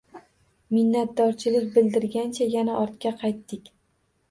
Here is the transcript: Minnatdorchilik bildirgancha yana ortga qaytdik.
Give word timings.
Minnatdorchilik 0.77 1.69
bildirgancha 1.77 2.49
yana 2.57 2.81
ortga 2.87 3.15
qaytdik. 3.23 3.73